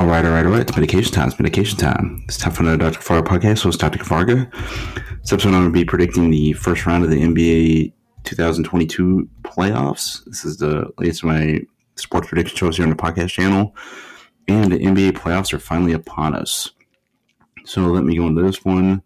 All 0.00 0.06
right, 0.06 0.24
all 0.24 0.30
right, 0.30 0.46
all 0.46 0.52
right. 0.52 0.62
It's 0.62 0.74
medication 0.74 1.12
time. 1.12 1.28
It's 1.28 1.38
medication 1.38 1.78
time. 1.78 2.22
It's 2.24 2.38
time 2.38 2.54
for 2.54 2.62
another 2.62 2.78
Dr. 2.78 3.00
Kavarga 3.00 3.22
podcast. 3.22 3.58
So 3.58 3.68
it's 3.68 3.76
Dr. 3.76 3.98
Kavarga. 3.98 4.50
This 5.20 5.30
episode, 5.30 5.48
I'm 5.48 5.60
going 5.60 5.64
to 5.66 5.70
be 5.72 5.84
predicting 5.84 6.30
the 6.30 6.54
first 6.54 6.86
round 6.86 7.04
of 7.04 7.10
the 7.10 7.20
NBA 7.20 7.92
2022 8.24 9.28
playoffs. 9.42 10.24
This 10.24 10.46
is 10.46 10.56
the 10.56 10.90
latest 10.96 11.22
of 11.22 11.28
my 11.28 11.60
sports 11.96 12.28
prediction 12.28 12.56
shows 12.56 12.78
here 12.78 12.86
on 12.86 12.88
the 12.88 12.96
podcast 12.96 13.28
channel. 13.28 13.76
And 14.48 14.72
the 14.72 14.78
NBA 14.78 15.18
playoffs 15.18 15.52
are 15.52 15.58
finally 15.58 15.92
upon 15.92 16.34
us. 16.34 16.70
So 17.66 17.82
let 17.82 18.04
me 18.04 18.16
go 18.16 18.26
into 18.26 18.40
this 18.40 18.64
one. 18.64 19.02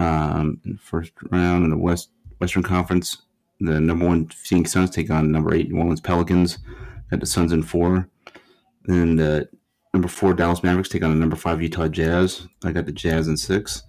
Um, 0.00 0.60
first 0.82 1.12
round 1.30 1.62
in 1.62 1.70
the 1.70 1.78
West 1.78 2.10
Western 2.40 2.64
Conference, 2.64 3.22
the 3.60 3.80
number 3.80 4.04
one 4.04 4.26
Phoenix 4.30 4.72
Suns 4.72 4.90
take 4.90 5.08
on 5.08 5.30
number 5.30 5.54
eight 5.54 5.70
New 5.70 5.78
Orleans 5.78 6.00
Pelicans. 6.00 6.58
Got 7.12 7.20
the 7.20 7.26
Suns 7.26 7.52
in 7.52 7.62
four. 7.62 8.08
And 8.88 9.20
the 9.20 9.48
number 9.96 10.08
four 10.08 10.34
Dallas 10.34 10.62
Mavericks 10.62 10.90
take 10.90 11.02
on 11.02 11.08
the 11.08 11.16
number 11.16 11.36
five 11.36 11.62
Utah 11.62 11.88
Jazz. 11.88 12.46
I 12.62 12.70
got 12.70 12.84
the 12.84 12.92
Jazz 12.92 13.28
in 13.28 13.36
six. 13.38 13.82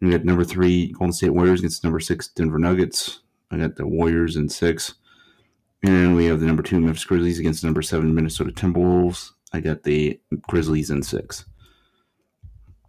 We 0.00 0.10
got 0.10 0.24
number 0.24 0.42
three 0.42 0.90
Golden 0.90 1.12
State 1.12 1.30
Warriors 1.30 1.60
against 1.60 1.84
number 1.84 2.00
six 2.00 2.26
Denver 2.26 2.58
Nuggets. 2.58 3.20
I 3.52 3.56
got 3.56 3.76
the 3.76 3.86
Warriors 3.86 4.34
in 4.34 4.48
six. 4.48 4.94
And 5.84 6.16
we 6.16 6.24
have 6.24 6.40
the 6.40 6.46
number 6.46 6.64
two 6.64 6.80
Memphis 6.80 7.04
Grizzlies 7.04 7.38
against 7.38 7.62
number 7.62 7.82
seven 7.82 8.16
Minnesota 8.16 8.50
Timberwolves. 8.50 9.30
I 9.52 9.60
got 9.60 9.84
the 9.84 10.20
Grizzlies 10.48 10.90
in 10.90 11.04
six. 11.04 11.44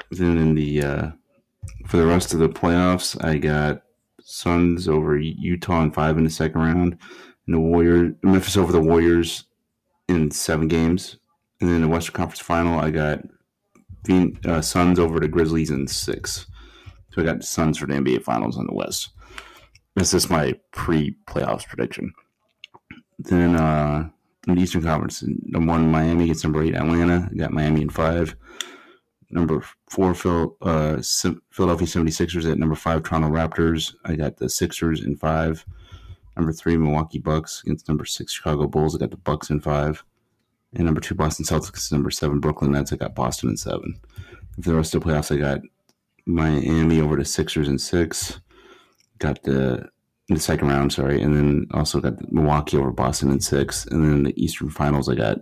Then 0.09 0.39
in 0.39 0.55
the 0.55 0.81
uh, 0.81 1.11
for 1.85 1.97
the 1.97 2.07
rest 2.07 2.33
of 2.33 2.39
the 2.39 2.49
playoffs, 2.49 3.23
I 3.23 3.37
got 3.37 3.83
Suns 4.21 4.87
over 4.87 5.19
Utah 5.19 5.83
in 5.83 5.91
five 5.91 6.17
in 6.17 6.23
the 6.23 6.31
second 6.31 6.61
round, 6.61 6.97
and 7.45 7.55
the 7.55 7.59
Warriors 7.59 8.15
Memphis 8.23 8.57
over 8.57 8.71
the 8.71 8.81
Warriors 8.81 9.43
in 10.07 10.31
seven 10.31 10.67
games. 10.67 11.17
And 11.61 11.69
then 11.69 11.81
the 11.81 11.87
Western 11.87 12.15
Conference 12.15 12.39
Final, 12.39 12.79
I 12.79 12.89
got 12.91 13.21
uh, 14.45 14.61
Suns 14.61 14.99
over 14.99 15.19
the 15.19 15.27
Grizzlies 15.27 15.71
in 15.71 15.87
six. 15.87 16.45
So 17.11 17.21
I 17.21 17.25
got 17.25 17.43
Suns 17.43 17.77
for 17.77 17.85
the 17.85 17.93
NBA 17.93 18.23
Finals 18.23 18.57
in 18.57 18.65
the 18.65 18.73
West. 18.73 19.09
This 19.95 20.13
is 20.13 20.29
my 20.29 20.53
pre-playoffs 20.71 21.67
prediction. 21.67 22.13
Then 23.17 23.55
uh, 23.55 24.09
in 24.47 24.55
the 24.55 24.61
Eastern 24.61 24.83
Conference, 24.83 25.23
number 25.43 25.71
one 25.71 25.91
Miami 25.91 26.25
against 26.25 26.43
number 26.43 26.63
eight 26.63 26.75
Atlanta. 26.75 27.27
I 27.29 27.35
got 27.35 27.51
Miami 27.51 27.81
in 27.81 27.89
five. 27.89 28.35
Number 29.31 29.63
four 29.89 30.13
Phil, 30.15 30.55
uh, 30.61 31.01
Philadelphia 31.51 31.87
76ers 31.87 32.49
at 32.49 32.57
number 32.57 32.75
five 32.75 33.03
Toronto 33.03 33.29
Raptors. 33.29 33.93
I 34.05 34.15
got 34.15 34.37
the 34.37 34.49
Sixers 34.49 35.03
in 35.03 35.17
five. 35.17 35.65
Number 36.35 36.53
three 36.53 36.77
Milwaukee 36.77 37.19
Bucks 37.19 37.61
against 37.63 37.87
number 37.87 38.05
six 38.05 38.31
Chicago 38.31 38.65
Bulls. 38.65 38.95
I 38.95 38.99
got 38.99 39.11
the 39.11 39.17
Bucks 39.17 39.49
in 39.49 39.59
five. 39.59 40.03
And 40.73 40.85
number 40.85 41.01
two 41.01 41.15
Boston 41.15 41.45
Celtics. 41.45 41.91
Number 41.91 42.11
seven 42.11 42.39
Brooklyn 42.39 42.71
Nets. 42.71 42.93
I 42.93 42.95
got 42.95 43.15
Boston 43.15 43.49
in 43.49 43.57
seven. 43.57 43.99
And 44.55 44.63
for 44.63 44.71
the 44.71 44.77
rest 44.77 44.93
of 44.93 45.01
the 45.01 45.09
playoffs, 45.09 45.35
I 45.35 45.39
got 45.39 45.61
Miami 46.25 47.01
over 47.01 47.15
the 47.15 47.25
Sixers 47.25 47.67
in 47.67 47.79
six. 47.79 48.39
Got 49.17 49.43
the 49.43 49.89
the 50.29 50.39
second 50.39 50.67
round, 50.67 50.93
sorry, 50.93 51.21
and 51.21 51.35
then 51.35 51.67
also 51.73 51.99
got 51.99 52.31
Milwaukee 52.31 52.77
over 52.77 52.91
Boston 52.91 53.31
in 53.31 53.39
six, 53.39 53.85
and 53.87 54.03
then 54.03 54.23
the 54.23 54.43
Eastern 54.43 54.69
Finals, 54.69 55.09
I 55.09 55.15
got 55.15 55.39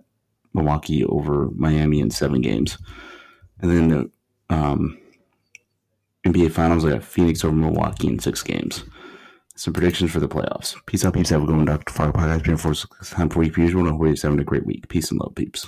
Milwaukee 0.54 1.04
over 1.04 1.50
Miami 1.56 2.00
in 2.00 2.10
seven 2.10 2.40
games, 2.42 2.78
and 3.60 3.70
then 3.70 3.88
the 3.90 4.10
um, 4.50 4.98
NBA 6.26 6.52
Finals, 6.52 6.86
I 6.86 6.92
got 6.92 7.04
Phoenix 7.04 7.44
over 7.44 7.54
Milwaukee 7.56 8.08
in 8.08 8.20
six 8.20 8.42
games. 8.44 8.86
Some 9.58 9.74
predictions 9.74 10.12
for 10.12 10.20
the 10.20 10.28
playoffs. 10.28 10.76
Peace 10.86 11.04
out, 11.04 11.16
peeps. 11.16 11.32
Have 11.32 11.42
a 11.42 11.46
good 11.48 11.56
one, 11.56 11.66
Dr. 11.66 11.92
Fire 11.92 12.12
Podcast. 12.12 12.44
Been 12.44 12.58
for 12.58 12.76
time 13.04 13.28
for 13.28 13.40
week 13.40 13.58
usual. 13.58 13.88
And 13.88 13.98
hope 13.98 14.06
you're 14.06 14.16
having 14.22 14.40
a 14.40 14.44
great 14.44 14.68
week. 14.68 14.88
Peace 14.88 15.10
and 15.10 15.20
love, 15.20 15.34
peeps. 15.34 15.66